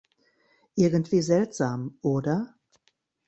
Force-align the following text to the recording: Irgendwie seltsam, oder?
Irgendwie 0.73 1.21
seltsam, 1.21 1.99
oder? 2.01 2.55